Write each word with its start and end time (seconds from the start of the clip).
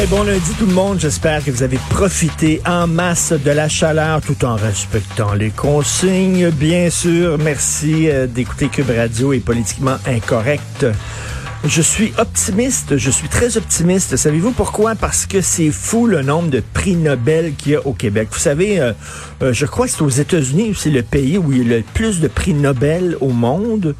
Eh 0.00 0.06
bon 0.06 0.22
lundi 0.22 0.54
tout 0.58 0.64
le 0.64 0.72
monde, 0.72 0.98
j'espère 0.98 1.44
que 1.44 1.50
vous 1.50 1.62
avez 1.62 1.78
profité 1.90 2.62
en 2.64 2.86
masse 2.86 3.32
de 3.32 3.50
la 3.50 3.68
chaleur 3.68 4.22
tout 4.22 4.42
en 4.42 4.56
respectant 4.56 5.34
les 5.34 5.50
consignes, 5.50 6.48
bien 6.48 6.88
sûr. 6.88 7.36
Merci 7.36 8.08
euh, 8.08 8.26
d'écouter 8.26 8.68
Cube 8.68 8.88
Radio 8.88 9.34
et 9.34 9.40
politiquement 9.40 9.96
incorrect. 10.06 10.86
Je 11.64 11.80
suis 11.80 12.12
optimiste, 12.18 12.96
je 12.96 13.08
suis 13.08 13.28
très 13.28 13.56
optimiste. 13.56 14.16
Savez-vous 14.16 14.50
pourquoi? 14.50 14.96
Parce 14.96 15.26
que 15.26 15.40
c'est 15.40 15.70
fou 15.70 16.08
le 16.08 16.22
nombre 16.22 16.50
de 16.50 16.60
prix 16.74 16.96
Nobel 16.96 17.54
qu'il 17.54 17.72
y 17.72 17.76
a 17.76 17.86
au 17.86 17.92
Québec. 17.92 18.28
Vous 18.32 18.40
savez, 18.40 18.80
euh, 18.80 18.92
euh, 19.42 19.52
je 19.52 19.66
crois 19.66 19.86
que 19.86 19.92
c'est 19.92 20.02
aux 20.02 20.08
États-Unis, 20.08 20.74
c'est 20.76 20.90
le 20.90 21.04
pays 21.04 21.38
où 21.38 21.52
il 21.52 21.58
y 21.58 21.72
a 21.72 21.76
le 21.76 21.84
plus 21.94 22.18
de 22.18 22.26
prix 22.26 22.52
Nobel 22.52 23.16
au 23.20 23.28
monde. 23.28 23.94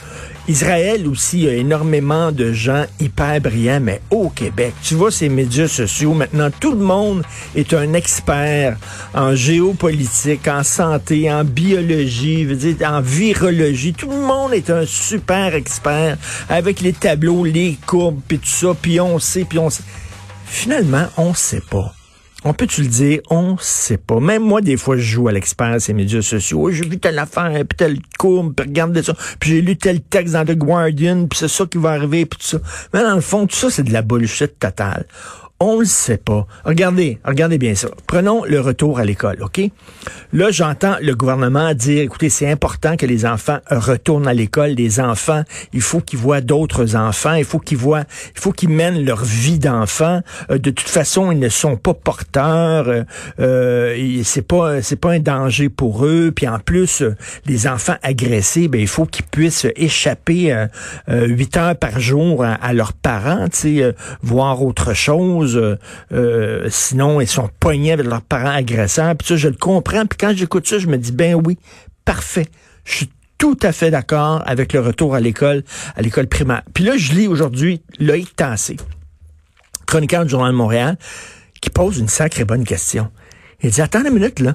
Israël 0.48 1.06
aussi, 1.06 1.38
il 1.38 1.44
y 1.44 1.48
a 1.48 1.54
énormément 1.54 2.32
de 2.32 2.52
gens 2.52 2.84
hyper 2.98 3.40
brillants, 3.40 3.78
mais 3.80 4.00
au 4.10 4.28
Québec, 4.28 4.74
tu 4.82 4.96
vois 4.96 5.12
ces 5.12 5.28
médias 5.28 5.68
sociaux, 5.68 6.14
maintenant 6.14 6.50
tout 6.58 6.72
le 6.72 6.84
monde 6.84 7.22
est 7.54 7.72
un 7.74 7.92
expert 7.92 8.76
en 9.14 9.36
géopolitique, 9.36 10.48
en 10.48 10.64
santé, 10.64 11.32
en 11.32 11.44
biologie, 11.44 12.44
veux 12.44 12.56
dire, 12.56 12.76
en 12.84 13.00
virologie. 13.00 13.92
Tout 13.92 14.10
le 14.10 14.20
monde 14.20 14.52
est 14.52 14.68
un 14.68 14.84
super 14.84 15.54
expert 15.54 16.18
avec 16.48 16.80
les 16.80 16.92
tableaux, 16.92 17.44
les 17.52 17.78
courbes, 17.86 18.20
puis 18.26 18.38
tout 18.38 18.46
ça, 18.46 18.74
puis 18.80 19.00
on 19.00 19.18
sait, 19.18 19.44
puis 19.44 19.58
on 19.58 19.70
sait. 19.70 19.84
Finalement, 20.46 21.06
on 21.16 21.34
sait 21.34 21.62
pas. 21.70 21.92
On 22.44 22.54
peut-tu 22.54 22.82
le 22.82 22.88
dire? 22.88 23.20
On 23.30 23.56
sait 23.60 23.98
pas. 23.98 24.18
Même 24.18 24.42
moi, 24.42 24.60
des 24.60 24.76
fois, 24.76 24.96
je 24.96 25.02
joue 25.02 25.28
à 25.28 25.32
l'expert 25.32 25.80
ces 25.80 25.92
médias 25.92 26.22
sociaux. 26.22 26.70
J'ai 26.72 26.84
vu 26.84 26.98
telle 26.98 27.18
affaire, 27.20 27.52
puis 27.52 27.76
telle 27.76 27.98
courbe, 28.18 28.54
puis 28.56 28.66
regarde 28.66 29.00
ça. 29.00 29.14
Puis 29.38 29.50
j'ai 29.50 29.60
lu 29.60 29.76
tel 29.76 30.00
texte 30.00 30.34
dans 30.34 30.44
The 30.44 30.56
Guardian, 30.56 31.26
puis 31.28 31.38
c'est 31.38 31.48
ça 31.48 31.66
qui 31.66 31.78
va 31.78 31.90
arriver, 31.90 32.26
puis 32.26 32.40
tout 32.40 32.46
ça. 32.46 32.58
Mais 32.92 33.02
dans 33.02 33.14
le 33.14 33.20
fond, 33.20 33.46
tout 33.46 33.54
ça, 33.54 33.70
c'est 33.70 33.84
de 33.84 33.92
la 33.92 34.02
bullshit 34.02 34.58
totale. 34.58 35.06
On 35.64 35.78
le 35.78 35.84
sait 35.84 36.16
pas. 36.16 36.44
Regardez, 36.64 37.20
regardez 37.24 37.56
bien 37.56 37.76
ça. 37.76 37.86
Prenons 38.08 38.42
le 38.44 38.60
retour 38.60 38.98
à 38.98 39.04
l'école, 39.04 39.40
OK? 39.42 39.60
Là, 40.32 40.50
j'entends 40.50 40.96
le 41.00 41.14
gouvernement 41.14 41.72
dire, 41.72 42.02
écoutez, 42.02 42.30
c'est 42.30 42.50
important 42.50 42.96
que 42.96 43.06
les 43.06 43.24
enfants 43.26 43.58
retournent 43.70 44.26
à 44.26 44.34
l'école. 44.34 44.70
Les 44.70 44.98
enfants, 44.98 45.44
il 45.72 45.80
faut 45.80 46.00
qu'ils 46.00 46.18
voient 46.18 46.40
d'autres 46.40 46.96
enfants. 46.96 47.34
Il 47.34 47.44
faut 47.44 47.60
qu'ils 47.60 47.78
voient, 47.78 48.02
il 48.34 48.40
faut 48.40 48.50
qu'ils 48.50 48.70
mènent 48.70 49.04
leur 49.04 49.22
vie 49.24 49.60
d'enfant. 49.60 50.22
Euh, 50.50 50.58
de 50.58 50.70
toute 50.70 50.88
façon, 50.88 51.30
ils 51.30 51.38
ne 51.38 51.48
sont 51.48 51.76
pas 51.76 51.94
porteurs. 51.94 52.88
Euh, 52.88 53.04
euh, 53.38 54.22
c'est 54.24 54.46
pas, 54.46 54.82
c'est 54.82 54.96
pas 54.96 55.12
un 55.12 55.20
danger 55.20 55.68
pour 55.68 56.04
eux. 56.04 56.32
Puis 56.34 56.48
en 56.48 56.58
plus, 56.58 57.02
euh, 57.02 57.14
les 57.46 57.68
enfants 57.68 57.96
agressés, 58.02 58.66
ben 58.66 58.80
il 58.80 58.88
faut 58.88 59.06
qu'ils 59.06 59.26
puissent 59.26 59.68
échapper 59.76 60.66
huit 61.08 61.56
heures 61.56 61.76
par 61.76 62.00
jour 62.00 62.44
à, 62.44 62.72
leurs 62.72 62.92
parents, 62.94 63.48
tu 63.48 63.82
voir 64.22 64.62
autre 64.62 64.94
chose. 64.94 65.51
Euh, 65.56 66.66
sinon, 66.68 67.20
ils 67.20 67.28
sont 67.28 67.48
poignés 67.60 67.92
avec 67.92 68.06
leurs 68.06 68.22
parents 68.22 68.50
agresseurs. 68.50 69.14
Puis 69.16 69.28
ça, 69.28 69.36
je 69.36 69.48
le 69.48 69.56
comprends. 69.56 70.06
Puis 70.06 70.18
quand 70.18 70.32
j'écoute 70.34 70.66
ça, 70.66 70.78
je 70.78 70.86
me 70.86 70.96
dis, 70.96 71.12
ben 71.12 71.34
oui, 71.34 71.58
parfait. 72.04 72.46
Je 72.84 72.96
suis 72.96 73.10
tout 73.38 73.58
à 73.62 73.72
fait 73.72 73.90
d'accord 73.90 74.42
avec 74.46 74.72
le 74.72 74.80
retour 74.80 75.14
à 75.14 75.20
l'école, 75.20 75.64
à 75.96 76.02
l'école 76.02 76.28
primaire. 76.28 76.62
Puis 76.74 76.84
là, 76.84 76.96
je 76.96 77.12
lis 77.12 77.26
aujourd'hui 77.26 77.82
Loïc 77.98 78.36
Tassé, 78.36 78.76
chroniqueur 79.86 80.24
du 80.24 80.30
Journal 80.30 80.52
de 80.52 80.56
Montréal, 80.56 80.96
qui 81.60 81.70
pose 81.70 81.98
une 81.98 82.08
sacrée 82.08 82.44
bonne 82.44 82.64
question. 82.64 83.10
Il 83.62 83.70
dit, 83.70 83.80
attends 83.80 84.04
une 84.04 84.14
minute, 84.14 84.40
là. 84.40 84.52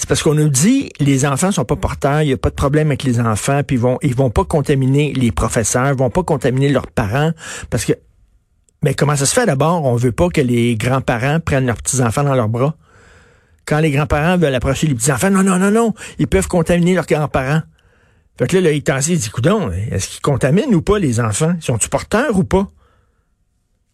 C'est 0.00 0.08
parce 0.08 0.22
qu'on 0.22 0.34
nous 0.34 0.48
dit 0.48 0.90
les 0.98 1.26
enfants 1.26 1.52
sont 1.52 1.64
pas 1.64 1.76
porteurs, 1.76 2.22
il 2.22 2.28
n'y 2.28 2.32
a 2.32 2.38
pas 2.38 2.48
de 2.48 2.54
problème 2.54 2.86
avec 2.86 3.02
les 3.02 3.20
enfants, 3.20 3.62
puis 3.66 3.76
ils 3.76 3.80
vont 3.80 3.98
ils 4.02 4.14
vont 4.14 4.30
pas 4.30 4.44
contaminer 4.44 5.12
les 5.12 5.30
professeurs, 5.30 5.88
ils 5.88 5.98
vont 5.98 6.08
pas 6.08 6.22
contaminer 6.22 6.70
leurs 6.70 6.86
parents 6.86 7.32
parce 7.68 7.84
que 7.84 7.92
mais 8.82 8.94
comment 8.94 9.16
ça 9.16 9.26
se 9.26 9.34
fait? 9.34 9.46
D'abord? 9.46 9.84
On 9.84 9.96
veut 9.96 10.12
pas 10.12 10.28
que 10.28 10.40
les 10.40 10.76
grands-parents 10.76 11.40
prennent 11.40 11.66
leurs 11.66 11.76
petits-enfants 11.76 12.24
dans 12.24 12.34
leurs 12.34 12.48
bras. 12.48 12.76
Quand 13.66 13.78
les 13.78 13.90
grands-parents 13.90 14.38
veulent 14.38 14.54
approcher 14.54 14.86
les 14.86 14.94
petits-enfants, 14.94 15.30
non, 15.30 15.42
non, 15.42 15.58
non, 15.58 15.70
non, 15.70 15.94
ils 16.18 16.26
peuvent 16.26 16.48
contaminer 16.48 16.94
leurs 16.94 17.06
grands-parents. 17.06 17.62
Fait 18.38 18.46
que 18.46 18.56
là, 18.56 18.70
le 18.70 18.74
il 18.74 19.18
dit, 19.18 19.30
coudon, 19.30 19.70
est-ce 19.70 20.08
qu'ils 20.08 20.22
contaminent 20.22 20.72
ou 20.74 20.80
pas 20.80 20.98
les 20.98 21.20
enfants? 21.20 21.54
Sont-ils 21.60 21.90
porteurs 21.90 22.38
ou 22.38 22.44
pas? 22.44 22.68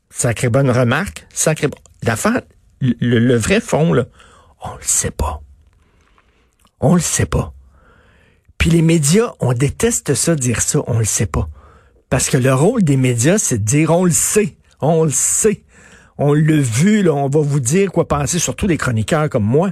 Sacrée 0.08 0.48
bonne 0.48 0.70
remarque. 0.70 1.26
Bonne. 1.44 1.70
L'affaire, 2.04 2.42
le, 2.80 2.94
le, 3.00 3.36
vrai 3.36 3.60
fond, 3.60 3.92
là, 3.92 4.04
on 4.62 4.76
le 4.76 4.82
sait 4.82 5.10
pas. 5.10 5.42
On 6.78 6.94
le 6.94 7.00
sait 7.00 7.26
pas. 7.26 7.52
Puis 8.56 8.70
les 8.70 8.82
médias, 8.82 9.32
on 9.40 9.52
déteste 9.52 10.14
ça, 10.14 10.36
dire 10.36 10.62
ça, 10.62 10.78
on 10.86 11.00
le 11.00 11.04
sait 11.04 11.26
pas. 11.26 11.48
Parce 12.08 12.30
que 12.30 12.36
le 12.36 12.54
rôle 12.54 12.84
des 12.84 12.96
médias, 12.96 13.38
c'est 13.38 13.58
de 13.58 13.64
dire 13.64 13.90
on 13.90 14.04
le 14.04 14.12
sait. 14.12 14.56
On 14.80 15.04
le 15.04 15.10
sait. 15.10 15.64
On 16.18 16.32
l'a 16.32 16.56
vu, 16.56 17.02
là, 17.02 17.12
on 17.12 17.28
va 17.28 17.40
vous 17.40 17.60
dire 17.60 17.92
quoi 17.92 18.08
penser, 18.08 18.38
surtout 18.38 18.66
les 18.66 18.78
chroniqueurs 18.78 19.28
comme 19.28 19.44
moi. 19.44 19.70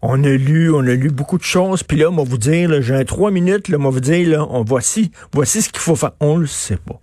On 0.00 0.24
a 0.24 0.30
lu, 0.30 0.72
on 0.72 0.80
a 0.80 0.94
lu 0.94 1.10
beaucoup 1.10 1.38
de 1.38 1.44
choses, 1.44 1.84
puis 1.84 1.96
là, 1.96 2.10
on 2.10 2.16
va 2.16 2.24
vous 2.24 2.38
dire, 2.38 2.82
j'ai 2.82 3.04
trois 3.04 3.30
minutes, 3.30 3.68
là, 3.68 3.76
on 3.78 3.84
va 3.84 3.90
vous 3.90 4.00
dire, 4.00 4.28
là, 4.28 4.46
on, 4.50 4.64
voici, 4.64 5.12
voici 5.32 5.62
ce 5.62 5.68
qu'il 5.68 5.80
faut 5.80 5.94
faire. 5.94 6.12
On 6.18 6.38
le 6.38 6.46
sait 6.46 6.76
pas. 6.76 7.00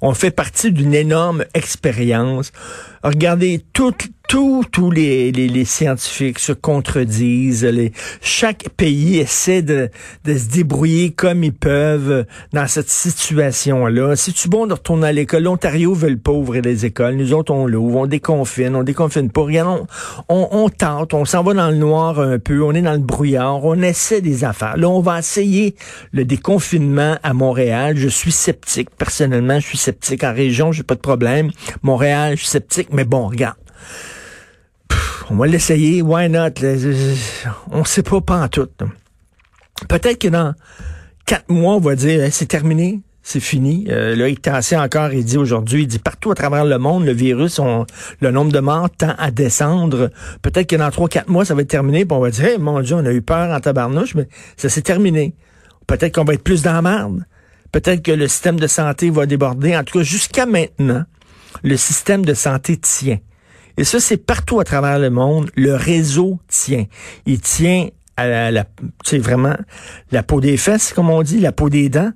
On 0.00 0.14
fait 0.14 0.30
partie 0.30 0.72
d'une 0.72 0.94
énorme 0.94 1.44
expérience. 1.54 2.52
Regardez, 3.02 3.62
toutes 3.74 4.08
tous 4.70 4.90
les, 4.90 5.30
les, 5.30 5.46
les, 5.46 5.64
scientifiques 5.64 6.40
se 6.40 6.52
contredisent. 6.52 7.64
Les, 7.64 7.92
chaque 8.20 8.68
pays 8.76 9.18
essaie 9.18 9.62
de, 9.62 9.90
de, 10.24 10.36
se 10.36 10.48
débrouiller 10.48 11.12
comme 11.12 11.44
ils 11.44 11.52
peuvent 11.52 12.26
dans 12.52 12.66
cette 12.66 12.90
situation-là. 12.90 14.16
Si 14.16 14.32
tu 14.32 14.48
bon 14.48 14.66
de 14.66 14.72
retourner 14.72 15.06
à 15.06 15.12
l'école, 15.12 15.44
l'Ontario 15.44 15.94
veut 15.94 16.10
le 16.10 16.16
pas 16.16 16.32
ouvrir 16.32 16.62
les 16.62 16.84
écoles. 16.84 17.14
Nous 17.14 17.32
autres, 17.32 17.52
on 17.54 17.66
l'ouvre, 17.66 18.00
on 18.00 18.06
déconfine, 18.06 18.74
on 18.74 18.82
déconfine 18.82 19.30
pas. 19.30 19.42
Regarde, 19.42 19.86
on, 20.28 20.48
on, 20.50 20.68
tente, 20.68 21.14
on 21.14 21.24
s'en 21.24 21.44
va 21.44 21.54
dans 21.54 21.70
le 21.70 21.76
noir 21.76 22.18
un 22.18 22.40
peu, 22.40 22.60
on 22.60 22.72
est 22.72 22.82
dans 22.82 22.94
le 22.94 22.98
brouillard, 22.98 23.64
on 23.64 23.80
essaie 23.82 24.20
des 24.20 24.42
affaires. 24.42 24.76
Là, 24.76 24.88
on 24.88 25.00
va 25.00 25.20
essayer 25.20 25.76
le 26.10 26.24
déconfinement 26.24 27.18
à 27.22 27.34
Montréal. 27.34 27.96
Je 27.96 28.08
suis 28.08 28.32
sceptique. 28.32 28.90
Personnellement, 28.98 29.60
je 29.60 29.66
suis 29.68 29.78
sceptique. 29.78 30.24
En 30.24 30.34
région, 30.34 30.72
j'ai 30.72 30.82
pas 30.82 30.96
de 30.96 31.00
problème. 31.00 31.52
Montréal, 31.82 32.32
je 32.32 32.40
suis 32.40 32.48
sceptique. 32.48 32.88
Mais 32.92 33.04
bon, 33.04 33.28
regarde 33.28 33.54
on 35.30 35.36
va 35.36 35.46
l'essayer, 35.46 36.02
why 36.02 36.28
not? 36.28 36.50
On 37.70 37.84
sait 37.84 38.02
pas, 38.02 38.20
pas 38.20 38.42
en 38.42 38.48
tout. 38.48 38.68
Peut-être 39.88 40.18
que 40.18 40.28
dans 40.28 40.54
quatre 41.26 41.50
mois, 41.50 41.74
on 41.74 41.80
va 41.80 41.94
dire, 41.94 42.28
c'est 42.30 42.46
terminé, 42.46 43.00
c'est 43.22 43.40
fini. 43.40 43.86
Euh, 43.88 44.14
là, 44.14 44.28
il 44.28 44.38
encore, 44.78 45.12
il 45.12 45.24
dit 45.24 45.38
aujourd'hui, 45.38 45.82
il 45.82 45.86
dit 45.86 45.98
partout 45.98 46.30
à 46.30 46.34
travers 46.34 46.64
le 46.64 46.78
monde, 46.78 47.04
le 47.04 47.12
virus, 47.12 47.58
le 48.20 48.30
nombre 48.30 48.52
de 48.52 48.60
morts 48.60 48.90
tend 48.90 49.14
à 49.18 49.30
descendre. 49.30 50.10
Peut-être 50.42 50.68
que 50.68 50.76
dans 50.76 50.90
trois, 50.90 51.08
quatre 51.08 51.28
mois, 51.28 51.44
ça 51.44 51.54
va 51.54 51.62
être 51.62 51.68
terminé, 51.68 52.04
puis 52.04 52.16
on 52.16 52.20
va 52.20 52.30
dire, 52.30 52.60
mon 52.60 52.80
Dieu, 52.80 52.96
on 52.96 53.04
a 53.06 53.12
eu 53.12 53.22
peur 53.22 53.50
en 53.50 53.60
tabarnouche, 53.60 54.14
mais 54.14 54.28
ça 54.56 54.68
s'est 54.68 54.82
terminé. 54.82 55.34
Peut-être 55.86 56.14
qu'on 56.14 56.24
va 56.24 56.34
être 56.34 56.44
plus 56.44 56.62
dans 56.62 56.72
la 56.74 56.82
merde. 56.82 57.24
Peut-être 57.72 58.02
que 58.02 58.12
le 58.12 58.28
système 58.28 58.60
de 58.60 58.66
santé 58.66 59.10
va 59.10 59.26
déborder. 59.26 59.76
En 59.76 59.82
tout 59.84 59.98
cas, 59.98 60.04
jusqu'à 60.04 60.46
maintenant, 60.46 61.04
le 61.62 61.76
système 61.76 62.24
de 62.24 62.34
santé 62.34 62.76
tient. 62.76 63.18
Et 63.76 63.84
ça, 63.84 64.00
c'est 64.00 64.16
partout 64.16 64.60
à 64.60 64.64
travers 64.64 64.98
le 64.98 65.10
monde. 65.10 65.50
Le 65.56 65.74
réseau 65.74 66.38
tient. 66.48 66.86
Il 67.26 67.40
tient 67.40 67.88
à 68.16 68.50
la, 68.50 68.64
vraiment 69.18 69.56
la 70.12 70.22
peau 70.22 70.40
des 70.40 70.56
fesses, 70.56 70.92
comme 70.92 71.10
on 71.10 71.22
dit, 71.22 71.40
la 71.40 71.52
peau 71.52 71.68
des 71.68 71.88
dents. 71.88 72.12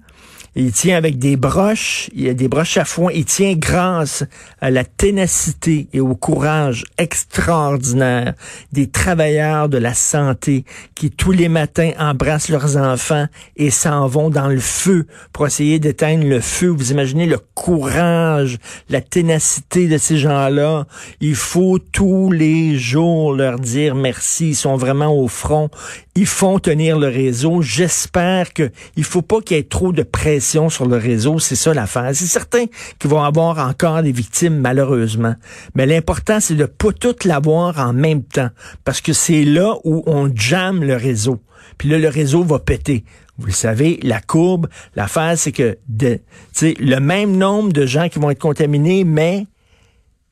Il 0.61 0.73
tient 0.73 0.97
avec 0.97 1.19
des 1.19 1.37
broches, 1.37 2.11
il 2.15 2.29
a 2.29 2.35
des 2.35 2.49
broches 2.49 2.79
à 2.79 2.85
foin. 2.85 3.13
Il 3.15 3.25
tient 3.25 3.55
grâce 3.55 4.25
à 4.61 4.73
la 4.73 4.85
ténacité 4.85 5.89
et 5.93 6.01
au 6.01 6.17
courage 6.17 6.85
extraordinaire 6.99 8.35
des 8.73 8.91
travailleurs 8.91 9.69
de 9.69 9.79
la 9.79 9.95
santé 9.95 10.65
qui 10.97 11.13
tous 11.13 11.31
les 11.31 11.49
matins 11.49 11.93
embrassent 11.99 12.49
leurs 12.49 12.77
enfants 12.77 13.27
et 13.57 13.71
s'en 13.71 14.09
vont 14.09 14.31
dans 14.31 14.49
le 14.49 14.59
feu 14.59 15.07
pour 15.33 15.47
essayer 15.47 15.79
d'éteindre 15.79 16.25
le 16.25 16.41
feu. 16.41 16.67
Vous 16.67 16.91
imaginez 16.91 17.27
le 17.27 17.39
courage, 17.55 18.59
la 18.89 19.01
ténacité 19.01 19.87
de 19.87 19.97
ces 19.97 20.19
gens-là. 20.19 20.87
Il 21.21 21.37
faut 21.37 21.79
tous 21.79 22.33
les 22.33 22.77
jours 22.77 23.33
leur 23.33 23.61
dire 23.61 23.95
merci. 23.95 24.49
Ils 24.49 24.57
sont 24.57 24.77
vraiment 24.77 25.15
au 25.15 25.29
front. 25.29 25.71
Ils 26.15 26.27
font 26.27 26.59
tenir 26.59 26.99
le 26.99 27.09
réseau. 27.09 27.63
J'espère 27.63 28.53
que 28.53 28.71
il 28.97 29.05
faut 29.05 29.23
pas 29.23 29.41
qu'il 29.41 29.57
y 29.57 29.61
ait 29.61 29.65
trop 29.65 29.93
de 29.93 30.03
pression 30.03 30.71
sur 30.71 30.87
le 30.87 30.97
réseau. 30.97 31.39
C'est 31.39 31.57
ça 31.57 31.75
l'affaire. 31.75 32.11
C'est 32.15 32.27
certain 32.27 32.67
qu'ils 32.99 33.11
vont 33.11 33.23
avoir 33.23 33.59
encore 33.59 34.03
des 34.03 34.13
victimes, 34.13 34.59
malheureusement. 34.59 35.35
Mais 35.75 35.87
l'important, 35.87 36.41
c'est 36.41 36.55
de 36.55 36.67
pas 36.67 36.93
toutes 36.93 37.25
l'avoir 37.25 37.79
en 37.79 37.93
même 37.93 38.23
temps. 38.23 38.51
Parce 38.85 39.01
que 39.01 39.13
c'est 39.13 39.45
là 39.45 39.77
où 39.85 40.03
on 40.07 40.31
jamme 40.35 40.85
le 40.85 40.97
réseau. 40.97 41.41
Puis 41.77 41.89
là, 41.89 41.99
le 41.99 42.09
réseau 42.09 42.43
va 42.43 42.59
péter. 42.59 43.05
Vous 43.39 43.47
le 43.47 43.53
savez, 43.53 44.01
la 44.03 44.21
courbe, 44.21 44.67
l'affaire, 44.97 45.39
c'est 45.39 45.53
que 45.53 45.79
de, 45.89 46.19
le 46.63 46.99
même 46.99 47.37
nombre 47.37 47.73
de 47.73 47.87
gens 47.87 48.09
qui 48.09 48.19
vont 48.19 48.31
être 48.31 48.41
contaminés, 48.41 49.05
mais 49.05 49.47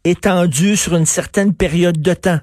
étendu 0.04 0.76
sur 0.76 0.96
une 0.96 1.06
certaine 1.06 1.54
période 1.54 2.00
de 2.00 2.14
temps. 2.14 2.40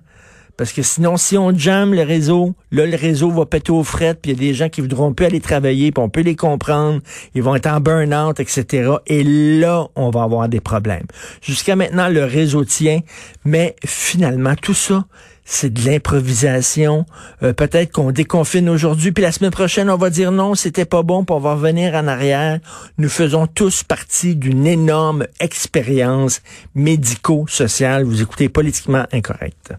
Parce 0.55 0.71
que 0.71 0.83
sinon, 0.83 1.17
si 1.17 1.37
on 1.37 1.55
jamme 1.57 1.93
le 1.93 2.03
réseau, 2.03 2.53
là, 2.71 2.85
le 2.85 2.95
réseau 2.95 3.31
va 3.31 3.45
péter 3.45 3.71
aux 3.71 3.83
frettes, 3.83 4.19
puis 4.21 4.31
il 4.31 4.35
y 4.35 4.45
a 4.45 4.49
des 4.49 4.53
gens 4.53 4.69
qui 4.69 4.81
voudront 4.81 5.13
plus 5.13 5.25
aller 5.25 5.39
travailler, 5.39 5.91
puis 5.91 6.03
on 6.03 6.09
peut 6.09 6.21
les 6.21 6.35
comprendre, 6.35 7.01
ils 7.33 7.41
vont 7.41 7.55
être 7.55 7.67
en 7.67 7.79
burn-out, 7.79 8.39
etc. 8.39 8.91
Et 9.07 9.23
là, 9.23 9.87
on 9.95 10.11
va 10.11 10.23
avoir 10.23 10.49
des 10.49 10.59
problèmes. 10.59 11.07
Jusqu'à 11.41 11.75
maintenant, 11.75 12.07
le 12.07 12.23
réseau 12.23 12.65
tient, 12.65 12.99
mais 13.45 13.75
finalement, 13.83 14.53
tout 14.55 14.75
ça, 14.75 15.05
c'est 15.45 15.73
de 15.73 15.85
l'improvisation. 15.85 17.05
Euh, 17.41 17.53
peut-être 17.53 17.91
qu'on 17.91 18.11
déconfine 18.11 18.69
aujourd'hui, 18.69 19.11
puis 19.11 19.23
la 19.23 19.31
semaine 19.31 19.51
prochaine, 19.51 19.89
on 19.89 19.97
va 19.97 20.09
dire 20.09 20.31
non, 20.31 20.55
c'était 20.55 20.85
pas 20.85 21.03
bon, 21.03 21.25
puis 21.25 21.35
on 21.35 21.39
va 21.39 21.55
revenir 21.55 21.95
en 21.95 22.07
arrière. 22.07 22.59
Nous 22.97 23.09
faisons 23.09 23.47
tous 23.47 23.83
partie 23.83 24.35
d'une 24.35 24.67
énorme 24.67 25.25
expérience 25.39 26.41
médico-sociale. 26.75 28.03
Vous 28.03 28.21
écoutez 28.21 28.49
politiquement 28.49 29.05
incorrect. 29.11 29.73